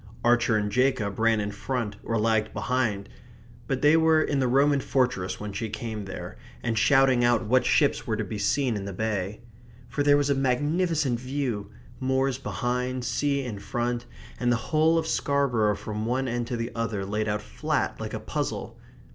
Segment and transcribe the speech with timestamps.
[0.25, 3.07] Archer and Jacob ran in front or lagged behind;
[3.67, 7.67] but they were in the Roman fortress when she came there, and shouting out what
[7.67, 9.41] ships were to be seen in the bay.
[9.89, 11.69] For there was a magnificent view
[11.99, 14.07] moors behind, sea in front,
[14.39, 18.15] and the whole of Scarborough from one end to the other laid out flat like
[18.15, 18.79] a puzzle.